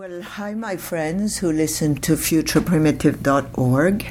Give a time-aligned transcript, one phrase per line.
[0.00, 4.06] Well, hi, my friends who listen to futureprimitive.org.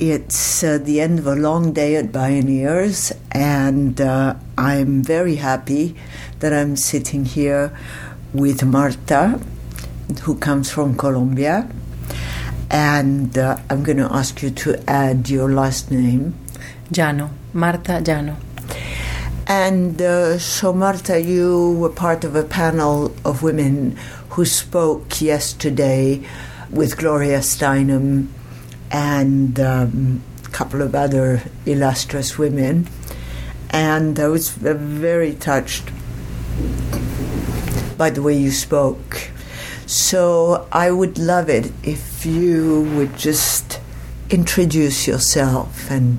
[0.00, 5.94] It's uh, the end of a long day at Bioneers, and uh, I'm very happy
[6.40, 7.72] that I'm sitting here
[8.32, 9.40] with Marta,
[10.22, 11.70] who comes from Colombia.
[12.68, 16.34] And uh, I'm going to ask you to add your last name.
[16.90, 18.38] Llano, Marta Llano.
[19.46, 23.96] And uh, so, Marta, you were part of a panel of women
[24.36, 26.20] who spoke yesterday
[26.70, 28.28] with Gloria Steinem
[28.90, 32.86] and um, a couple of other illustrious women.
[33.70, 35.88] And I was very touched
[37.96, 39.30] by the way you spoke.
[39.86, 43.80] So I would love it if you would just
[44.28, 46.18] introduce yourself and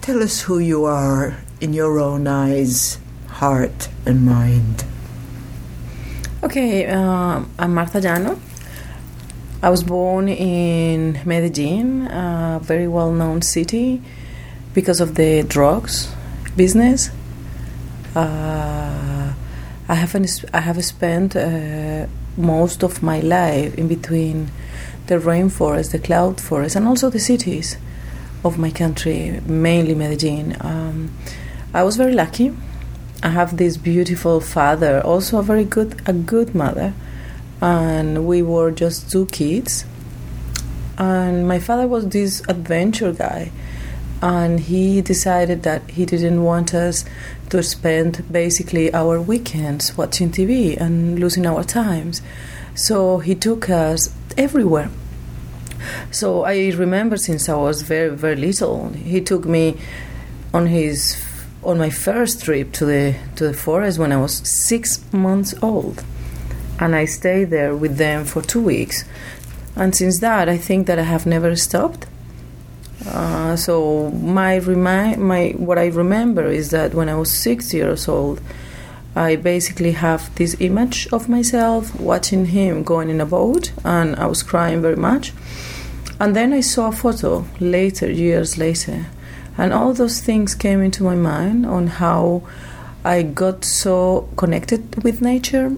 [0.00, 4.84] tell us who you are in your own eyes, heart, and mind.
[6.40, 8.38] Okay, uh, I'm Martha Llano.
[9.60, 14.00] I was born in Medellin, a very well known city,
[14.72, 16.08] because of the drugs
[16.56, 17.10] business.
[18.14, 19.32] Uh,
[19.88, 20.44] I haven't.
[20.54, 24.52] I have spent uh, most of my life in between
[25.08, 27.78] the rainforest, the cloud forest, and also the cities
[28.44, 30.56] of my country, mainly Medellin.
[30.60, 31.10] Um,
[31.74, 32.54] I was very lucky
[33.20, 36.94] I have this beautiful father, also a very good a good mother,
[37.60, 39.84] and we were just two kids.
[40.96, 43.50] And my father was this adventure guy,
[44.22, 47.04] and he decided that he didn't want us
[47.50, 52.22] to spend basically our weekends watching TV and losing our times.
[52.76, 54.90] So he took us everywhere.
[56.12, 59.76] So I remember since I was very very little, he took me
[60.54, 61.27] on his
[61.62, 66.04] on my first trip to the to the forest when I was six months old,
[66.78, 69.04] and I stayed there with them for two weeks.
[69.76, 72.06] And since that, I think that I have never stopped.
[73.06, 78.08] Uh, so my remi- my what I remember is that when I was six years
[78.08, 78.40] old,
[79.14, 84.26] I basically have this image of myself watching him going in a boat, and I
[84.26, 85.32] was crying very much.
[86.20, 89.06] And then I saw a photo later, years later,
[89.58, 92.42] and all those things came into my mind on how
[93.04, 95.76] I got so connected with nature.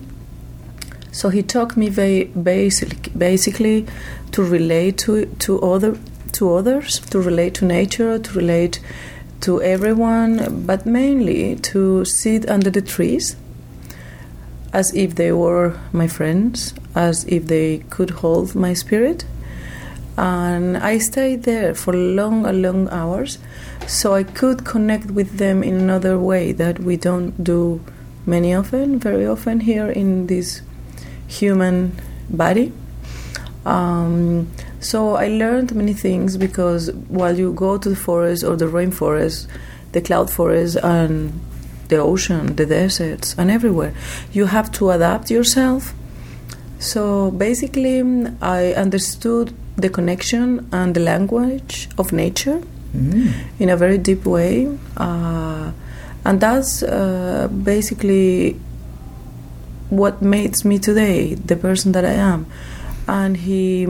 [1.10, 3.86] So he taught me very basic, basically
[4.32, 5.98] to relate to, to other
[6.32, 8.80] to others, to relate to nature, to relate
[9.40, 13.36] to everyone, but mainly to sit under the trees
[14.72, 19.24] as if they were my friends, as if they could hold my spirit.
[20.16, 23.38] And I stayed there for long, long hours
[23.86, 27.82] so I could connect with them in another way that we don't do
[28.26, 30.62] many often, very often here in this
[31.26, 31.98] human
[32.28, 32.72] body.
[33.64, 34.50] Um,
[34.80, 39.46] so I learned many things because while you go to the forest or the rainforest,
[39.92, 41.38] the cloud forest, and
[41.88, 43.92] the ocean, the deserts, and everywhere,
[44.32, 45.92] you have to adapt yourself.
[46.78, 48.00] So basically,
[48.40, 52.62] I understood the connection and the language of nature
[52.94, 53.32] mm.
[53.58, 54.76] in a very deep way.
[54.96, 55.72] Uh,
[56.24, 58.60] and that's uh, basically
[59.88, 62.46] what makes me today the person that I am.
[63.08, 63.84] And he,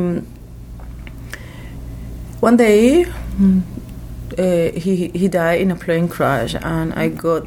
[2.41, 7.47] one day, uh, he he died in a plane crash, and I got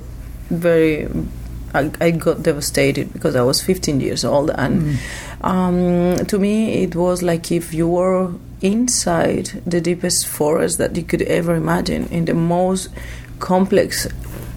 [0.49, 1.07] very,
[1.73, 4.97] I, I got devastated because I was 15 years old, and mm.
[5.43, 8.31] Um, to me it was like if you were
[8.61, 12.89] inside the deepest forest that you could ever imagine, in the most
[13.39, 14.07] complex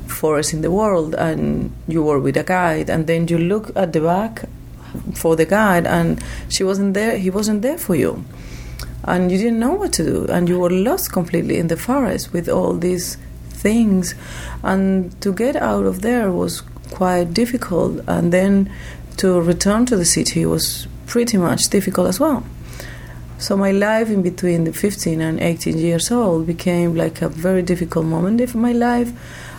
[0.06, 3.92] forest in the world, and you were with a guide, and then you look at
[3.92, 4.44] the back
[5.14, 7.18] for the guide, and she wasn't there.
[7.18, 8.24] He wasn't there for you,
[9.02, 12.32] and you didn't know what to do, and you were lost completely in the forest
[12.32, 14.14] with all these things,
[14.62, 18.70] and to get out of there was quite difficult, and then
[19.18, 22.44] to return to the city was pretty much difficult as well.
[23.38, 27.62] So my life in between the 15 and 18 years old became like a very
[27.62, 29.12] difficult moment in my life.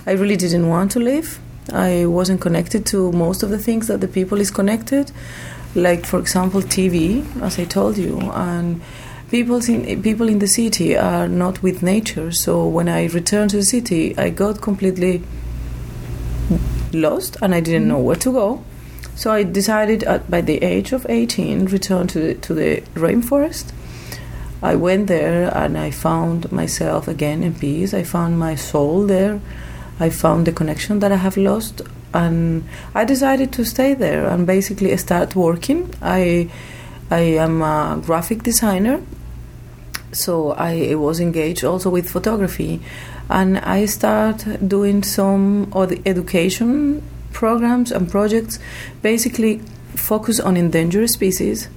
[0.08, 1.40] I really didn't want to live.
[1.72, 5.12] I wasn't connected to most of the things that the people is connected,
[5.76, 8.82] like for example TV, as I told you, and
[9.30, 12.32] people in people in the city are not with nature.
[12.32, 15.22] So when I returned to the city, I got completely
[16.94, 18.06] lost and I didn't know mm-hmm.
[18.06, 18.64] where to go.
[19.18, 23.74] So I decided at, by the age of 18 return to the, to the rainforest.
[24.62, 27.96] I went there and I found myself again in peace.
[27.96, 29.42] I found my soul there.
[30.00, 31.82] I found the connection that I have lost
[32.14, 35.92] and I decided to stay there and basically start working.
[36.00, 36.52] I
[37.10, 39.02] I am a graphic designer,
[40.12, 42.82] so I was engaged also with photography,
[43.30, 45.72] and I start doing some
[46.06, 47.02] education
[47.38, 48.58] programs and projects,
[49.04, 49.60] basically
[49.96, 51.70] focus on endangered species.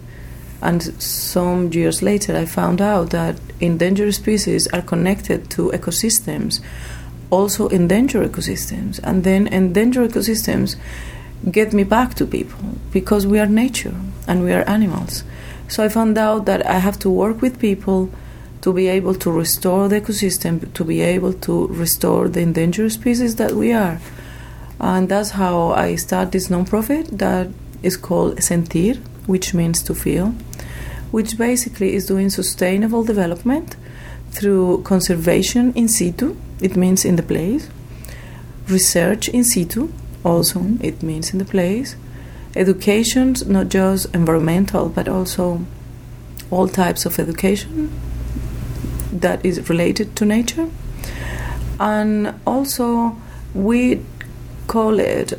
[0.62, 6.60] And some years later, I found out that endangered species are connected to ecosystems,
[7.30, 10.76] also endangered ecosystems, and then endangered ecosystems
[11.50, 13.96] get me back to people because we are nature
[14.26, 15.24] and we are animals.
[15.68, 18.08] So I found out that I have to work with people
[18.62, 23.36] to be able to restore the ecosystem, to be able to restore the endangered species
[23.36, 24.00] that we are.
[24.80, 27.48] And that's how I start this nonprofit that
[27.82, 28.96] is called Sentir,
[29.26, 30.28] which means to feel,
[31.10, 33.76] which basically is doing sustainable development
[34.30, 37.68] through conservation in situ, it means in the place,
[38.68, 39.92] research in situ,
[40.24, 41.96] also it means in the place,
[42.56, 45.60] education, not just environmental, but also
[46.50, 47.90] all types of education
[49.12, 50.68] that is related to nature.
[51.78, 53.16] And also,
[53.54, 54.00] we
[54.70, 55.32] call it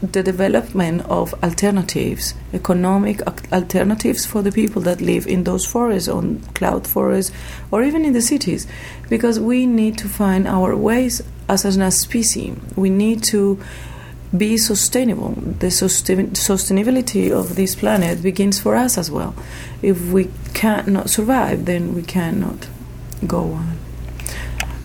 [0.00, 3.20] the development of alternatives, economic
[3.52, 7.32] alternatives for the people that live in those forests, on cloud forests,
[7.72, 8.64] or even in the cities,
[9.08, 12.56] because we need to find our ways as a species.
[12.76, 13.58] We need to
[14.36, 15.32] be sustainable.
[15.58, 19.34] The sustain- sustainability of this planet begins for us as well.
[19.82, 22.68] If we cannot survive, then we cannot
[23.26, 23.78] go on.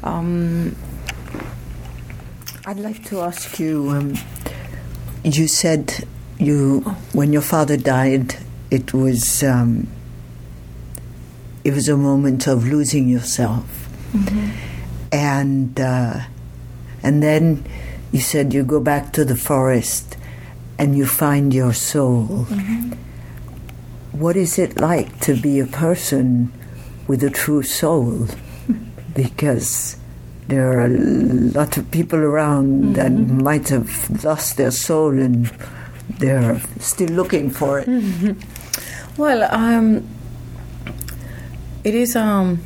[0.04, 0.76] Um,
[2.64, 3.90] I'd like to ask you.
[3.90, 4.14] Um,
[5.24, 6.82] you said you
[7.14, 8.36] when your father died,
[8.70, 9.88] it was um,
[11.64, 13.66] it was a moment of losing yourself,
[14.14, 14.52] mm-hmm.
[15.12, 16.20] and uh,
[17.02, 17.66] and then
[18.12, 20.18] you said you go back to the forest
[20.78, 22.46] and you find your soul.
[22.48, 22.92] Mm-hmm.
[24.20, 26.54] What is it like to be a person
[27.08, 28.28] with a true soul?
[29.16, 29.98] because
[30.52, 32.94] there are a lot of people around mm-hmm.
[32.94, 33.90] that might have
[34.26, 35.50] lost their soul and
[36.20, 37.88] they're still looking for it.
[37.88, 38.34] Mm-hmm.
[39.16, 40.06] Well, um,
[41.86, 42.18] it is.
[42.18, 42.60] Um,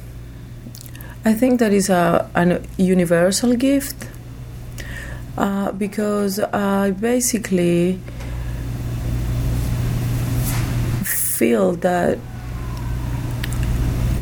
[1.26, 4.10] I think that is a an universal gift
[5.38, 8.00] uh, because I basically
[11.04, 12.18] feel that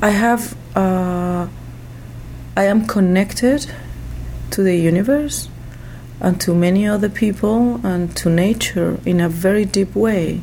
[0.01, 0.53] I have.
[0.75, 1.47] Uh,
[2.55, 3.71] I am connected
[4.51, 5.49] to the universe
[6.19, 10.41] and to many other people and to nature in a very deep way.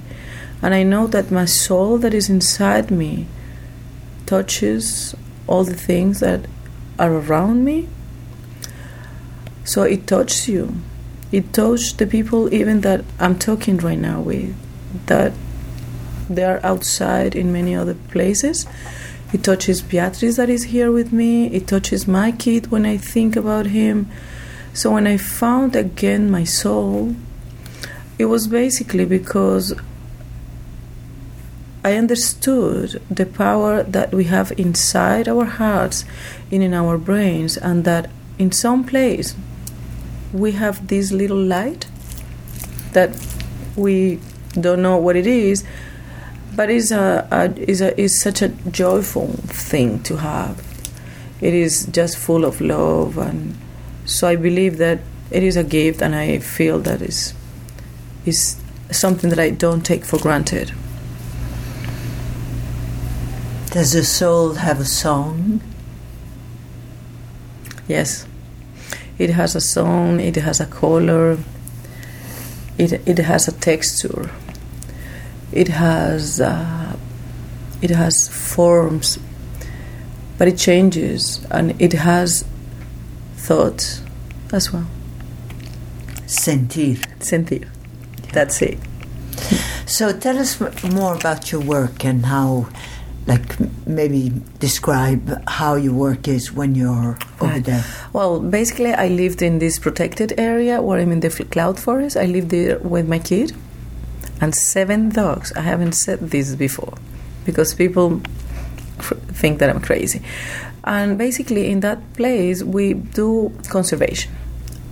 [0.61, 3.27] And I know that my soul that is inside me
[4.27, 5.15] touches
[5.47, 6.47] all the things that
[6.99, 7.89] are around me.
[9.65, 10.75] So it touches you.
[11.31, 14.55] It touches the people even that I'm talking right now with,
[15.07, 15.33] that
[16.29, 18.67] they are outside in many other places
[19.33, 21.47] it touches Beatrice that is here with me.
[21.49, 24.11] It touches my kid when I think about him.
[24.73, 27.15] So when I found again my soul,
[28.19, 29.75] it was basically because
[31.83, 36.05] I understood the power that we have inside our hearts
[36.51, 39.35] and in our brains, and that in some place
[40.33, 41.89] we have this little light
[42.93, 43.11] that
[43.77, 44.21] we
[44.53, 45.65] don't know what it is,
[46.55, 50.67] but it's a, a is a is such a joyful thing to have.
[51.41, 53.57] It is just full of love, and
[54.05, 57.35] so I believe that it is a gift, and I feel that is
[58.27, 58.57] is
[58.91, 60.73] something that I don't take for granted.
[63.71, 65.61] Does the soul have a song?
[67.87, 68.27] Yes,
[69.19, 70.21] it has a song.
[70.21, 71.39] It has a color.
[72.77, 74.31] It it has a texture
[75.53, 76.97] it has uh,
[77.83, 79.19] it has forms,
[80.39, 82.45] but it changes and it has
[83.37, 84.03] thoughts
[84.53, 84.87] as well.
[86.27, 86.99] Sentir.
[87.19, 87.67] Sentir.
[88.33, 88.79] That's it.
[89.87, 92.69] So tell us more about your work and how,
[93.27, 97.65] like, maybe describe how your work is when you're over right.
[97.65, 97.85] there.
[98.13, 102.17] Well, basically, I lived in this protected area where I'm in the cloud forest.
[102.17, 103.53] I lived there with my kid
[104.41, 105.53] and seven dogs.
[105.53, 106.95] I haven't said this before
[107.45, 108.21] because people
[109.33, 110.23] think that I'm crazy.
[110.85, 114.33] And basically, in that place, we do conservation,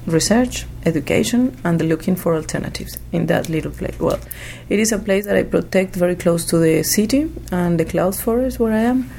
[0.06, 3.98] research, education, and looking for alternatives in that little place.
[3.98, 4.20] Well,
[4.68, 8.16] it is a place that I protect very close to the city and the cloud
[8.16, 9.10] forest where I am.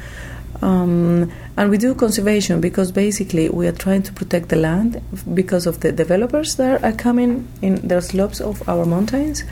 [0.62, 5.02] Um, and we do conservation because basically we are trying to protect the land
[5.34, 9.44] because of the developers that are coming in the slopes of our mountains,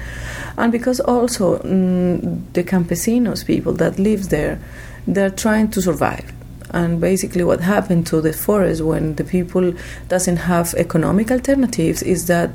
[0.57, 4.59] and because also mm, the campesinos people that live there,
[5.07, 6.33] they're trying to survive.
[6.71, 9.73] And basically, what happened to the forest when the people
[10.09, 12.51] doesn't have economic alternatives is that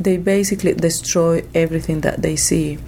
[0.00, 2.78] they basically destroy everything that they see.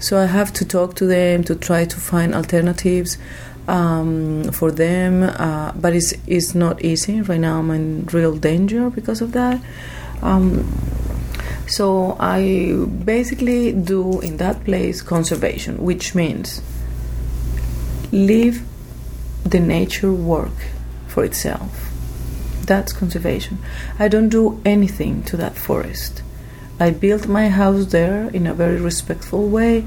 [0.00, 3.18] So I have to talk to them to try to find alternatives
[3.68, 7.20] um, for them, uh, but it's, it's not easy.
[7.22, 9.60] Right now, I'm in real danger because of that.
[10.22, 10.68] Um,
[11.66, 16.60] so I basically do in that place conservation, which means
[18.12, 18.62] leave
[19.44, 20.52] the nature work
[21.06, 21.90] for itself.
[22.66, 23.58] That's conservation.
[23.98, 26.22] I don't do anything to that forest.
[26.78, 29.86] I built my house there in a very respectful way,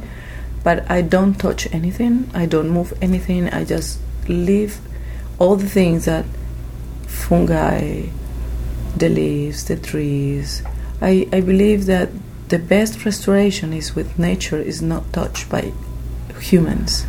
[0.66, 2.28] but I don't touch anything.
[2.34, 3.48] I don't move anything.
[3.50, 4.80] I just leave
[5.38, 6.26] all the things that
[7.06, 8.08] fungi,
[8.98, 10.64] the leaves, the trees.
[11.02, 12.10] I, I believe that
[12.50, 15.72] the best restoration is with nature is not touched by
[16.40, 17.06] humans.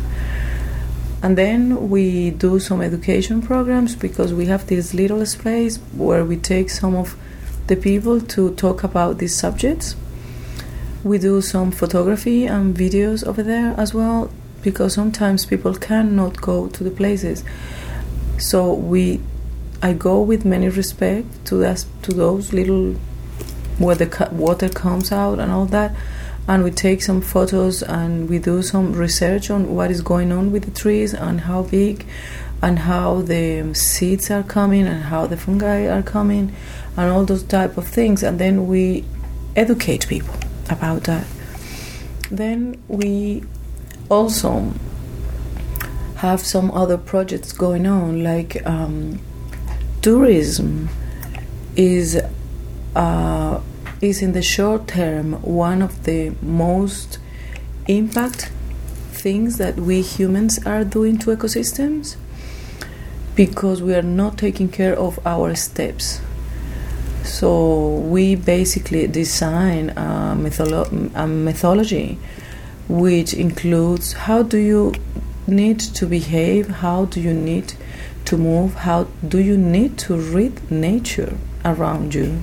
[1.23, 6.37] And then we do some education programs because we have this little space where we
[6.37, 7.15] take some of
[7.65, 9.95] the people to talk about these subjects.
[11.07, 14.29] We do some photography and videos over there as well
[14.61, 17.45] because sometimes people cannot go to the places.
[18.37, 19.21] So we,
[19.81, 22.95] I go with many respect to that, to those little
[23.77, 25.95] where the water comes out and all that,
[26.45, 30.51] and we take some photos and we do some research on what is going on
[30.51, 32.05] with the trees and how big
[32.61, 36.53] and how the seeds are coming and how the fungi are coming
[36.97, 39.05] and all those type of things and then we
[39.55, 40.35] educate people
[40.69, 41.25] about that.
[42.29, 43.43] Then we
[44.09, 44.73] also
[46.17, 49.19] have some other projects going on like um,
[50.01, 50.89] tourism
[51.75, 52.19] is
[52.95, 53.61] uh,
[54.01, 57.19] is in the short term one of the most
[57.87, 58.51] impact
[59.11, 62.15] things that we humans are doing to ecosystems
[63.35, 66.19] because we are not taking care of our steps
[67.27, 71.27] so we basically design a, mytholo- a
[72.87, 74.93] which includes how do you
[75.45, 77.73] need to behave, how do you need
[78.25, 82.41] to move, how do you need to read nature around you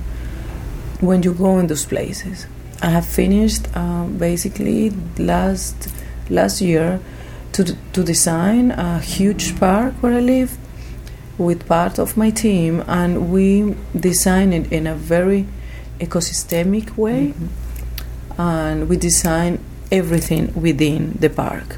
[1.01, 2.47] when you go in those places.
[2.81, 5.89] I have finished uh, basically last
[6.29, 6.99] last year
[7.53, 10.57] to to design a huge park where I live
[11.37, 15.45] with part of my team, and we design it in a very
[15.99, 18.41] ecosystemic way, mm-hmm.
[18.41, 19.59] and we design
[19.91, 21.75] everything within the park,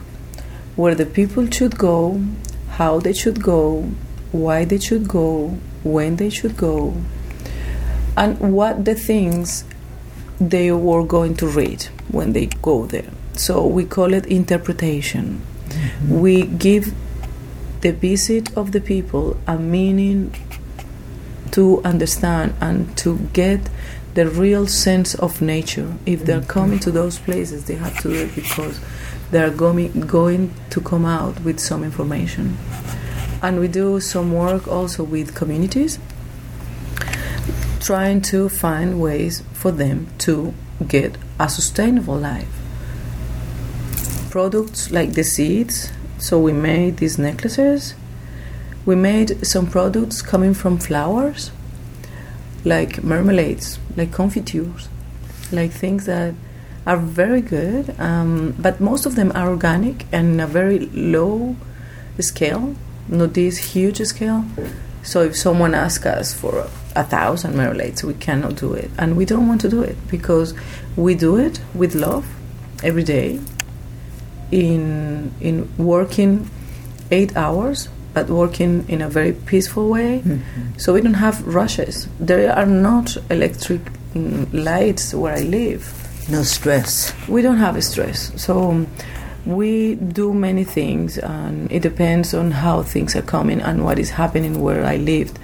[0.76, 2.22] where the people should go,
[2.72, 3.82] how they should go,
[4.32, 6.94] why they should go, when they should go,
[8.16, 9.64] and what the things
[10.40, 13.10] they were going to read when they go there.
[13.34, 15.42] So we call it interpretation.
[15.68, 16.20] Mm-hmm.
[16.20, 16.94] We give
[17.82, 20.34] the visit of the people a meaning
[21.52, 23.70] to understand and to get
[24.14, 25.96] the real sense of nature.
[26.06, 26.50] If they're mm-hmm.
[26.50, 28.80] coming to those places, they have to do it because
[29.32, 32.58] they're going, going to come out with some information.
[33.42, 36.00] And we do some work also with communities,
[37.80, 40.54] trying to find ways for them to
[40.88, 42.50] get a sustainable life.
[44.32, 47.94] Products like the seeds so we made these necklaces.
[48.86, 51.52] We made some products coming from flowers,
[52.64, 54.88] like marmalades, like confitures,
[55.52, 56.34] like things that
[56.86, 61.56] are very good, um, but most of them are organic and a very low
[62.20, 62.76] scale,
[63.10, 64.46] not this huge scale.
[65.04, 69.26] So if someone asks us for a thousand marmalades, we cannot do it, and we
[69.26, 70.54] don't want to do it because
[70.96, 72.26] we do it with love
[72.84, 73.40] every day
[74.52, 76.50] in in working
[77.12, 80.24] eight hours but working in a very peaceful way.
[80.26, 80.80] Mm-hmm.
[80.80, 82.08] so we don't have rushes.
[82.20, 83.82] There are not electric
[84.16, 85.84] mm, lights where i live.
[86.28, 87.14] No stress.
[87.28, 88.32] We don't have stress.
[88.42, 88.88] So
[89.46, 94.10] we do many things and it depends on how things are coming and what is
[94.10, 95.40] happening where i lived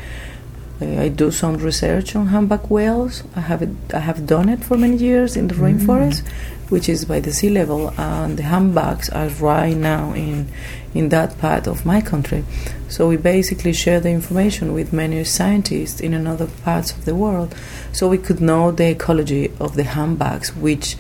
[1.00, 3.24] I do some research on humpback whales.
[3.36, 5.64] I have it, I have done it for many years in the mm.
[5.66, 6.28] rainforest,
[6.70, 10.48] which is by the sea level, and the humpbacks are right now in
[10.94, 12.44] in that part of my country.
[12.88, 17.56] So we basically share the information with many scientists in another parts of the world,
[17.92, 20.98] so we could know the ecology of the humpbacks, which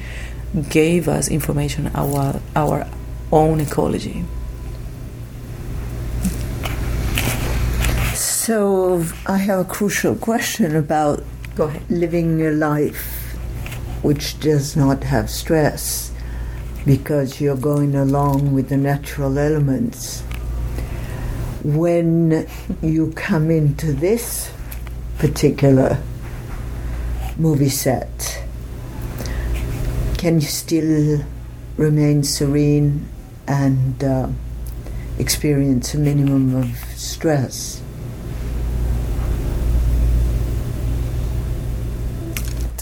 [0.69, 2.87] gave us information our our
[3.31, 4.25] own ecology.
[8.45, 11.23] So I have a crucial question about
[11.55, 11.89] Go ahead.
[11.89, 13.37] living a life
[14.01, 16.11] which does not have stress
[16.85, 20.23] because you're going along with the natural elements.
[21.63, 22.45] When
[22.81, 24.51] you come into this
[25.19, 26.03] particular
[27.37, 28.43] movie set,
[30.17, 31.23] can you still
[31.77, 33.07] remain serene
[33.47, 34.27] and uh,
[35.17, 37.82] experience a minimum of stress?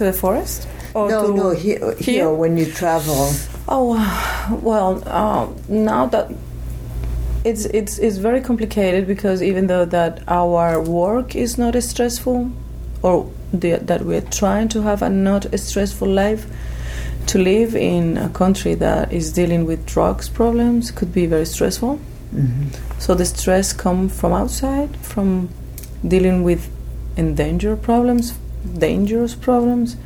[0.02, 0.68] To the forest?
[0.96, 2.34] Or no, to no, here, here, here?
[2.34, 3.30] when you travel.
[3.68, 6.32] Oh well, uh, now that
[7.46, 12.50] it's it's it's very complicated because even though that our work is not as stressful,
[13.04, 16.48] or the, that we're trying to have a not a stressful life,
[17.28, 22.00] to live in a country that is dealing with drugs problems could be very stressful.
[22.34, 22.74] Mhm.
[22.98, 25.50] So the stress come from outside, from
[26.08, 26.72] dealing with
[27.18, 28.34] endangered problems,
[28.78, 29.98] dangerous problems,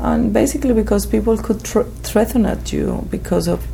[0.00, 3.66] and basically because people could thr- threaten at you because of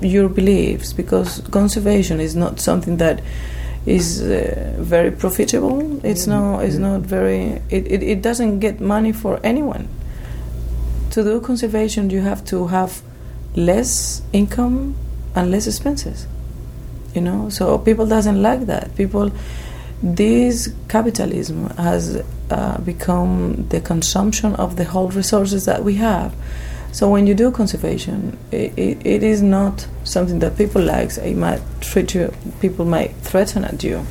[0.00, 0.92] your beliefs.
[0.92, 3.22] Because conservation is not something that
[3.86, 6.04] is uh, very profitable.
[6.04, 7.60] It's no, it's not very.
[7.70, 9.88] It, it, it doesn't get money for anyone.
[11.10, 13.02] To do conservation, you have to have
[13.56, 14.94] less income
[15.34, 16.26] and less expenses
[17.14, 19.30] you know so people doesn't like that people
[20.02, 26.34] this capitalism has uh, become the consumption of the whole resources that we have
[26.92, 31.36] so when you do conservation it, it, it is not something that people like it
[31.36, 34.04] might treat you people might threaten at you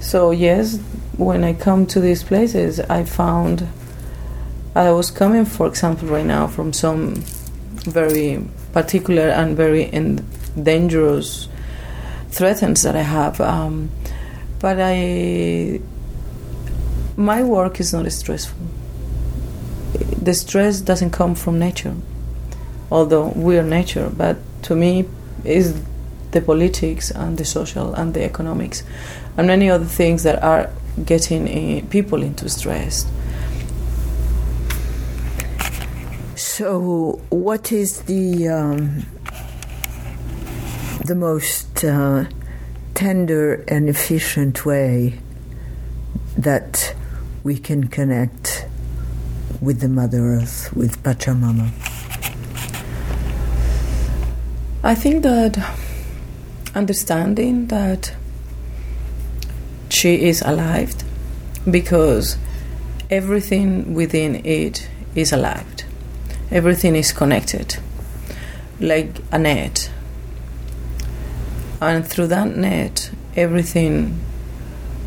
[0.00, 0.78] so yes
[1.16, 3.66] when i come to these places i found
[4.74, 7.14] i was coming for example right now from some
[7.84, 10.24] very particular and very in
[10.62, 11.48] dangerous
[12.30, 13.40] threats that I have.
[13.40, 13.90] Um,
[14.60, 15.80] but I,
[17.16, 18.58] my work is not stressful.
[20.22, 21.94] The stress doesn't come from nature,
[22.90, 24.10] although we are nature.
[24.14, 25.08] But to me,
[25.44, 25.74] is
[26.32, 28.84] the politics and the social and the economics,
[29.36, 30.70] and many other things that are
[31.04, 33.06] getting uh, people into stress.
[36.36, 39.06] So, what is the um,
[41.04, 42.24] the most uh,
[43.00, 45.18] tender and efficient way
[46.36, 46.94] that
[47.42, 48.66] we can connect
[49.62, 51.70] with the Mother Earth, with Pachamama?
[54.84, 55.56] I think that
[56.74, 58.14] understanding that
[59.88, 60.92] she is alive
[61.70, 62.36] because
[63.10, 65.64] everything within it is alive.
[66.50, 67.78] Everything is connected
[68.78, 69.90] like a net.
[71.80, 74.20] And through that net, everything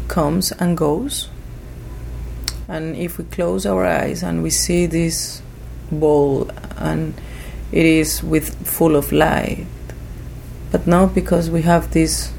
[0.07, 1.29] comes and goes.
[2.67, 5.41] And if we close our eyes and we see this
[5.91, 7.13] bowl and
[7.71, 9.67] it is with full of light,
[10.71, 12.33] but not because we have this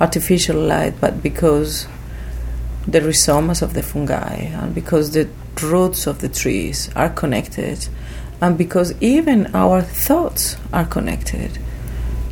[0.00, 1.86] artificial light, but because
[2.86, 5.28] the rhizomas of the fungi and because the
[5.62, 7.88] roots of the trees are connected
[8.40, 11.58] and because even our thoughts are connected.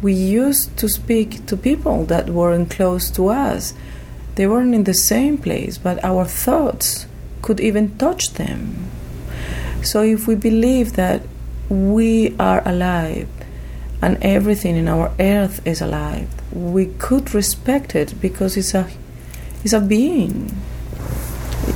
[0.03, 3.75] We used to speak to people that weren't close to us.
[4.37, 7.07] They weren't in the same place, but our thoughts
[7.43, 8.91] could even touch them.
[9.83, 11.23] So if we believe that
[11.69, 13.29] we are alive
[14.03, 18.89] and everything in our earth is alive, we could respect it because it's a
[19.63, 20.57] it's a being.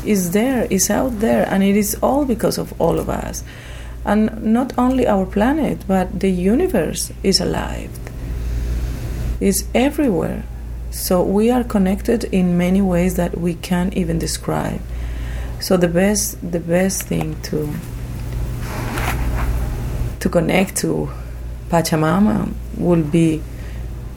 [0.05, 3.45] It's there, it's out there, and it is all because of all of us.
[4.05, 8.04] And not only our planet, but the universe is alive.
[9.41, 10.45] It's everywhere.
[10.91, 14.81] So we are connected in many ways that we can't even describe.
[15.61, 17.73] So the best the best thing to
[20.21, 21.11] to connect to
[21.69, 23.43] Pachamama will be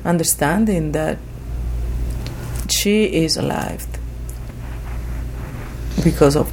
[0.06, 1.17] understanding that
[2.69, 3.88] she is alive
[6.03, 6.51] because of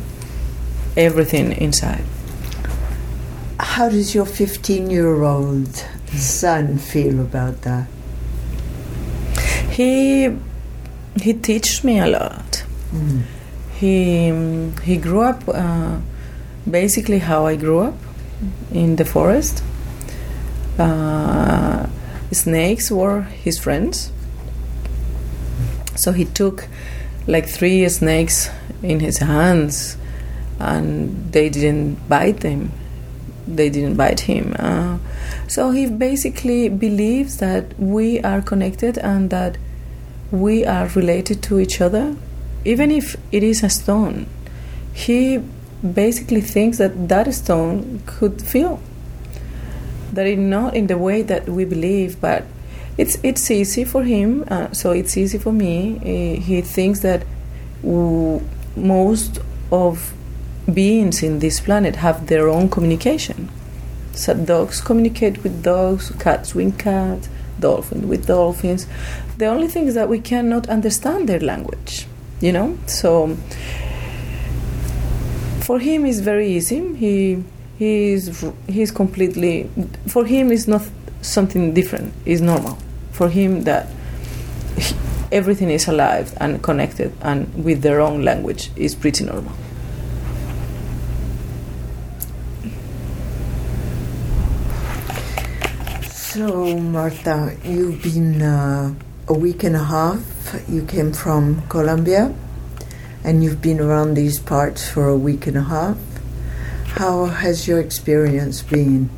[0.96, 2.04] everything inside.
[3.60, 5.74] How does your 15 year old
[6.14, 7.88] son feel about that?
[9.74, 10.30] He
[11.16, 12.64] he teaches me a lot.
[12.92, 13.22] Mm.
[13.80, 14.30] He
[14.84, 15.98] he grew up uh,
[16.70, 17.98] basically how I grew up
[18.72, 19.64] in the forest.
[20.78, 21.86] Uh,
[22.30, 24.12] snakes were his friends.
[25.96, 26.68] So he took
[27.26, 28.50] like three snakes
[28.82, 29.96] in his hands,
[30.60, 32.70] and they didn't bite him.
[33.46, 34.54] They didn't bite him.
[34.58, 34.98] Uh,
[35.46, 39.58] so he basically believes that we are connected and that
[40.30, 42.16] we are related to each other,
[42.64, 44.26] even if it is a stone.
[44.92, 45.38] He
[45.92, 48.80] basically thinks that that stone could feel.
[50.12, 52.44] That it not in the way that we believe, but
[52.96, 54.44] it's it's easy for him.
[54.48, 55.96] Uh, so it's easy for me.
[55.98, 57.24] Uh, he thinks that
[58.76, 60.14] most of
[60.72, 63.50] beings in this planet have their own communication.
[64.14, 67.28] So dogs communicate with dogs, cats with cats,
[67.60, 68.86] dolphins with dolphins.
[69.38, 72.06] The only thing is that we cannot understand their language,
[72.40, 72.78] you know?
[72.86, 73.36] So
[75.62, 76.94] for him it's very easy.
[76.94, 77.42] He
[77.78, 79.70] he's he's completely
[80.06, 80.82] for him it's not
[81.22, 82.12] something different.
[82.24, 82.78] It's normal.
[83.12, 83.88] For him that
[84.76, 84.94] he,
[85.32, 89.52] everything is alive and connected and with their own language is pretty normal.
[96.34, 98.92] So, Marta, you've been uh,
[99.28, 100.18] a week and a half.
[100.68, 102.34] You came from Colombia
[103.22, 105.96] and you've been around these parts for a week and a half.
[106.98, 109.10] How has your experience been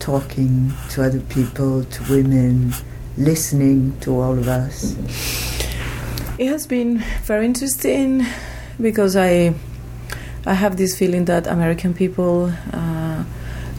[0.00, 2.74] talking to other people, to women,
[3.16, 4.94] listening to all of us?
[6.36, 8.26] It has been very interesting
[8.78, 9.54] because I
[10.44, 12.99] I have this feeling that American people uh,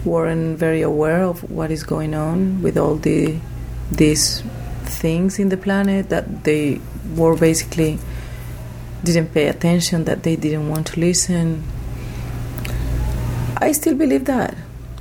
[0.06, 3.38] weren't very aware of what is going on with all the
[3.92, 4.42] these
[4.84, 6.80] things in the planet that they
[7.16, 8.00] were basically
[9.04, 11.64] didn't pay attention that they didn't want to listen.
[13.58, 14.56] I still believe that.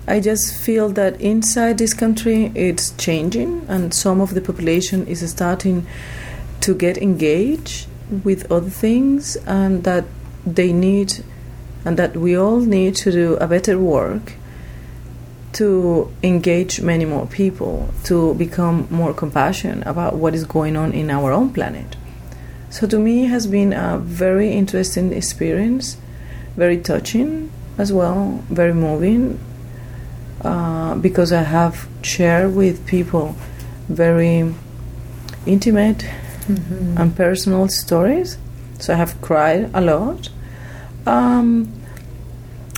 [0.07, 5.29] I just feel that inside this country it's changing and some of the population is
[5.31, 5.87] starting
[6.63, 7.87] to get engaged
[8.25, 10.05] with other things and that
[10.45, 11.25] they need
[11.85, 14.33] and that we all need to do a better work
[15.53, 21.11] to engage many more people, to become more compassionate about what is going on in
[21.11, 21.97] our own planet.
[22.71, 25.97] So to me, it has been a very interesting experience,
[26.57, 29.41] very touching as well, very moving,
[30.43, 33.35] uh, because I have shared with people
[33.89, 34.55] very
[35.47, 35.99] intimate
[36.47, 36.97] mm-hmm.
[36.97, 38.39] and personal stories.
[38.79, 40.29] So I have cried a lot.
[41.07, 41.80] Um,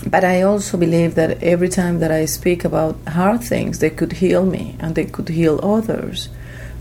[0.07, 4.13] but I also believe that every time that I speak about hard things, they could
[4.15, 6.29] heal me and they could heal others,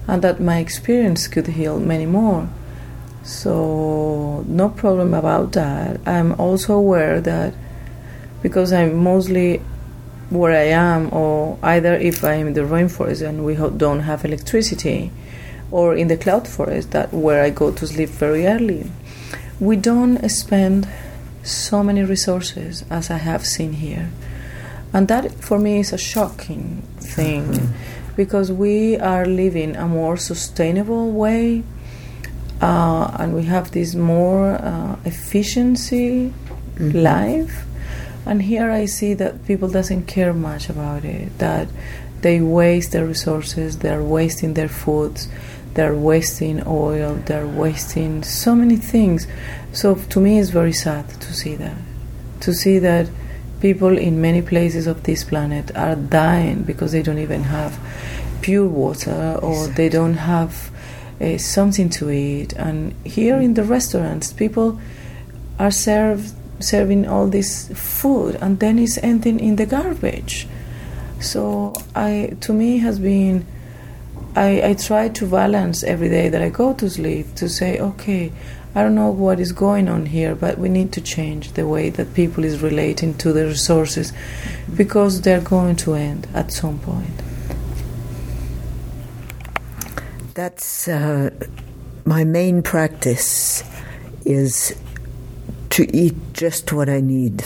[0.08, 2.50] and that my experience could heal many more.
[3.24, 6.00] So, no problem about that.
[6.08, 7.54] I'm also aware that
[8.42, 9.62] because I'm mostly
[10.32, 15.12] where I am, or either if I'm in the rainforest and we don't have electricity,
[15.70, 18.90] or in the cloud forest, that where I go to sleep very early,
[19.60, 20.88] we don't spend
[21.44, 24.10] so many resources as I have seen here.
[24.94, 28.16] And that for me is a shocking thing mm-hmm.
[28.16, 31.64] because we are living a more sustainable way
[32.62, 36.34] uh, and we have this more uh, efficiency
[36.76, 36.98] mm-hmm.
[36.98, 37.66] life.
[38.26, 41.68] And here I see that people doesn't care much about it, that
[42.22, 45.28] they waste their resources, they're wasting their foods,
[45.74, 49.28] they're wasting oil, they're wasting so many things
[49.74, 51.78] so to me, it's very sad to see that.
[52.42, 53.10] To see that
[53.62, 57.80] people in many places of this planet are dying because they don't even have
[58.42, 59.74] pure water or exactly.
[59.76, 60.72] they don't have
[61.22, 62.54] uh, something to eat.
[62.54, 64.80] And here in the restaurants, people
[65.60, 70.48] are served serving all this food and then it's ending in the garbage.
[71.20, 73.46] So I, to me, has been.
[74.36, 78.32] I, I try to balance every day that I go to sleep to say, okay,
[78.74, 81.90] I don't know what is going on here, but we need to change the way
[81.90, 84.14] that people is relating to the resources
[84.78, 87.22] because they're going to end at some point.
[90.34, 91.32] That's uh,
[92.06, 93.66] my main practice
[94.26, 94.74] is
[95.72, 97.44] to eat just what I need.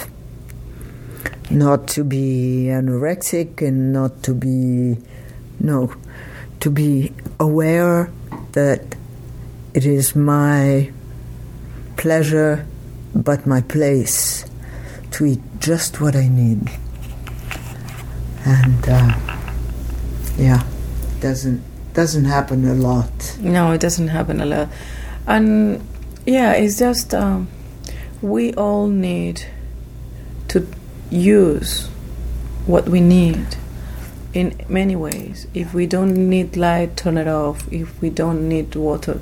[1.49, 4.97] Not to be anorexic and not to be
[5.59, 5.91] no
[6.59, 8.11] to be aware
[8.53, 8.95] that
[9.73, 10.91] it is my
[11.97, 12.65] pleasure,
[13.13, 14.45] but my place
[15.11, 16.69] to eat just what I need.
[18.45, 19.17] And uh,
[20.37, 20.63] yeah,
[21.19, 21.63] doesn't
[21.93, 23.37] doesn't happen a lot.
[23.39, 24.69] No, it doesn't happen a lot.
[25.25, 25.85] And
[26.25, 27.47] yeah, it's just um,
[28.21, 29.45] we all need
[30.49, 30.67] to
[31.09, 31.87] use
[32.65, 33.45] what we need
[34.35, 35.47] in many ways.
[35.55, 37.67] If we don't need light, turn it off.
[37.73, 39.19] If we don't need water,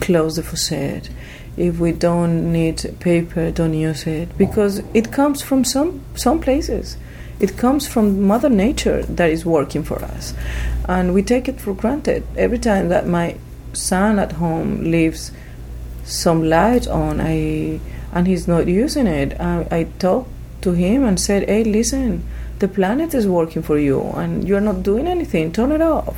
[0.00, 1.10] close the faucet
[1.58, 6.96] if we don't need paper, don't use it because it comes from some some places.
[7.40, 10.34] It comes from Mother Nature that is working for us,
[10.88, 13.36] and we take it for granted every time that my
[13.72, 15.32] son at home leaves
[16.04, 17.80] some light on, I
[18.12, 19.38] and he's not using it.
[19.40, 20.30] I, I talked
[20.62, 22.22] to him and said, "Hey, listen,
[22.58, 25.52] the planet is working for you, and you're not doing anything.
[25.52, 26.16] Turn it off."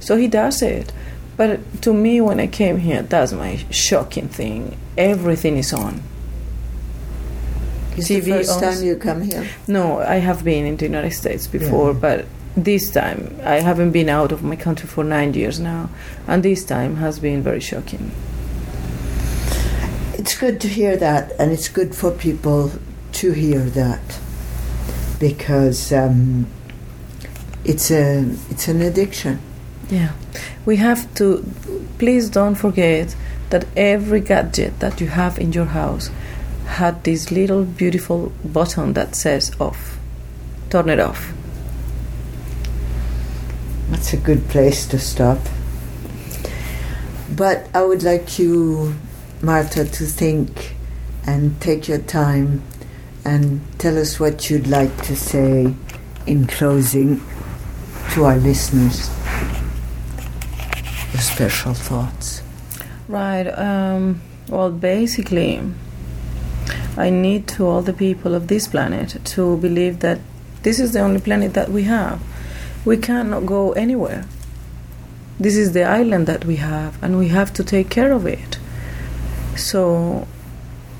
[0.00, 0.92] So he does it.
[1.36, 4.76] But to me, when I came here, that's my shocking thing.
[4.96, 6.02] Everything is on.
[7.96, 9.46] Is the first time you come here?
[9.68, 11.98] No, I have been in the United States before, yeah.
[12.00, 12.24] but
[12.56, 15.90] this time I haven't been out of my country for nine years now,
[16.26, 18.10] and this time has been very shocking.
[20.14, 22.72] It's good to hear that, and it's good for people
[23.12, 24.20] to hear that
[25.18, 26.46] because um,
[27.64, 29.40] it's a it's an addiction.
[29.90, 30.12] Yeah,
[30.66, 31.44] we have to.
[31.98, 33.14] Please don't forget
[33.50, 36.10] that every gadget that you have in your house
[36.66, 39.98] had this little beautiful button that says off.
[40.70, 41.32] Turn it off.
[43.90, 45.38] That's a good place to stop.
[47.30, 48.94] But I would like you,
[49.42, 50.74] Marta, to think
[51.26, 52.62] and take your time
[53.24, 55.74] and tell us what you'd like to say
[56.26, 57.20] in closing
[58.12, 59.10] to our listeners.
[61.12, 62.42] Your special thoughts.
[63.08, 63.46] Right.
[63.46, 65.60] Um, well, basically,
[66.96, 70.20] I need to all the people of this planet to believe that
[70.62, 72.22] this is the only planet that we have.
[72.84, 74.26] We cannot go anywhere.
[75.38, 78.58] This is the island that we have, and we have to take care of it.
[79.56, 80.28] So,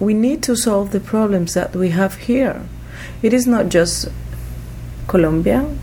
[0.05, 2.63] we need to solve the problems that we have here.
[3.23, 4.09] It is not just
[5.09, 5.77] Colombia,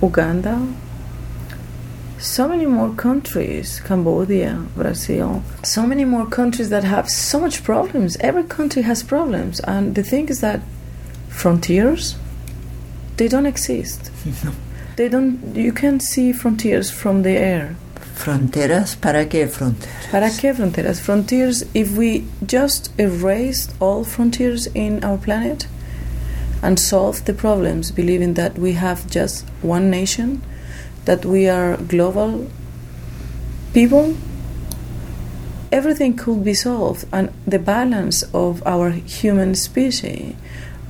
[0.00, 0.66] Uganda,
[2.18, 8.16] so many more countries cambodia brazil so many more countries that have so much problems.
[8.16, 10.60] Every country has problems and the thing is that
[11.28, 12.16] frontiers
[13.16, 14.10] they don't exist.
[14.96, 17.76] They don't you can't see frontiers from the air
[18.18, 18.96] fronteras?
[18.96, 20.06] Para qué fronteras?
[20.10, 21.00] Para qué fronteras?
[21.00, 25.66] Frontiers if we just erased all frontiers in our planet
[26.62, 30.42] and solved the problems believing that we have just one nation
[31.04, 32.46] that we are global
[33.72, 34.14] people,
[35.72, 40.34] everything could be solved, and the balance of our human species,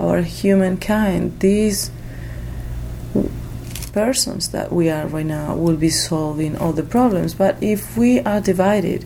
[0.01, 1.93] our humankind, these
[3.99, 7.35] persons that we are right now will be solving all the problems.
[7.35, 9.05] But if we are divided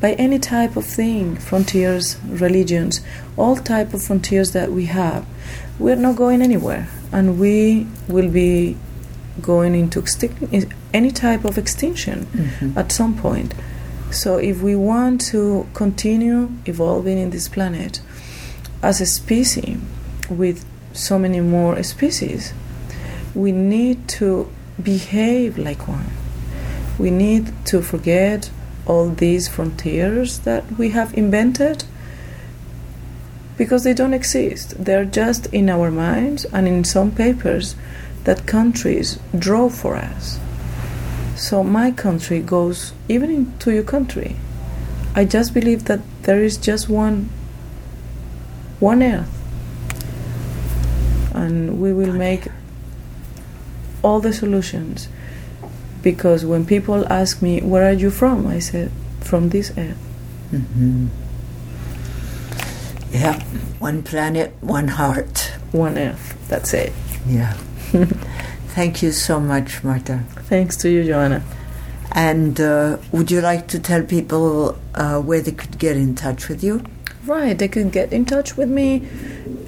[0.00, 3.00] by any type of thing, frontiers, religions,
[3.36, 5.24] all type of frontiers that we have,
[5.78, 8.76] we're not going anywhere, and we will be
[9.40, 12.76] going into extin- any type of extinction mm-hmm.
[12.76, 13.54] at some point.
[14.10, 18.00] So, if we want to continue evolving in this planet
[18.82, 19.78] as a species
[20.28, 22.52] with so many more species,
[23.36, 24.50] we need to
[24.82, 26.10] behave like one.
[26.98, 28.50] We need to forget
[28.86, 31.84] all these frontiers that we have invented
[33.58, 34.82] because they don't exist.
[34.82, 37.76] They're just in our minds and in some papers
[38.24, 40.38] that countries draw for us.
[41.36, 44.36] So my country goes even into your country.
[45.14, 47.28] I just believe that there is just one
[48.80, 49.32] one earth.
[51.34, 52.48] And we will make
[54.06, 55.08] all the solutions.
[56.00, 58.46] Because when people ask me, Where are you from?
[58.46, 59.98] I said, From this earth.
[60.52, 61.08] Mm-hmm.
[63.10, 63.42] Yeah,
[63.80, 65.52] one planet, one heart.
[65.72, 66.26] One earth.
[66.48, 66.92] That's it.
[67.26, 67.54] Yeah.
[68.76, 70.22] Thank you so much, Marta.
[70.48, 71.42] Thanks to you, Joanna.
[72.12, 76.48] And uh, would you like to tell people uh, where they could get in touch
[76.48, 76.84] with you?
[77.26, 79.08] Right, they can get in touch with me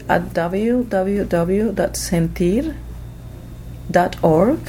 [0.09, 0.35] at
[3.92, 4.61] www.sentir.org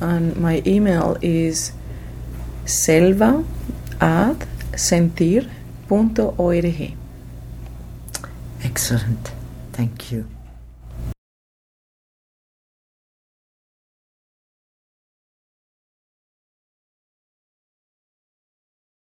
[0.00, 1.72] and my email is
[2.64, 3.44] selva
[4.00, 4.38] at
[4.72, 5.46] sentir.org.
[8.64, 9.32] Excellent.
[9.72, 10.31] Thank you.